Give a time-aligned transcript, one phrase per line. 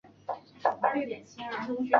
[0.81, 1.37] 未恢复原职